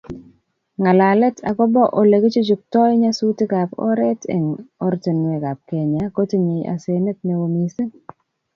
[0.79, 4.47] Ngalalet agobo Ole kichuchuktoi nyasutikab oret eng
[4.85, 7.91] oratinwekab Kenya kotinyei asenet neo missing